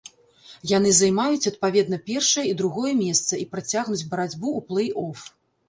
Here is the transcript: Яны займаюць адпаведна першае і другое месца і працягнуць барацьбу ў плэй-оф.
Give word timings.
Яны 0.69 0.93
займаюць 0.99 1.49
адпаведна 1.51 1.99
першае 2.09 2.45
і 2.53 2.57
другое 2.63 2.93
месца 3.03 3.33
і 3.45 3.47
працягнуць 3.55 4.07
барацьбу 4.17 4.47
ў 4.59 4.67
плэй-оф. 4.73 5.31